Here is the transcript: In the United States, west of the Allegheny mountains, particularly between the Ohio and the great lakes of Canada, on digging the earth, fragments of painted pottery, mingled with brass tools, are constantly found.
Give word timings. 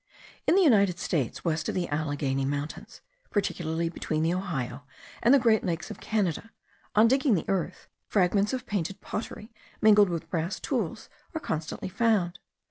In 0.47 0.55
the 0.55 0.63
United 0.63 0.97
States, 0.97 1.45
west 1.45 1.69
of 1.69 1.75
the 1.75 1.87
Allegheny 1.89 2.43
mountains, 2.43 3.01
particularly 3.29 3.87
between 3.87 4.23
the 4.23 4.33
Ohio 4.33 4.81
and 5.21 5.31
the 5.31 5.37
great 5.37 5.63
lakes 5.63 5.91
of 5.91 5.99
Canada, 6.01 6.49
on 6.95 7.07
digging 7.07 7.35
the 7.35 7.47
earth, 7.47 7.87
fragments 8.07 8.51
of 8.51 8.65
painted 8.65 8.99
pottery, 8.99 9.53
mingled 9.79 10.09
with 10.09 10.27
brass 10.31 10.59
tools, 10.59 11.07
are 11.35 11.39
constantly 11.39 11.87
found. 11.87 12.39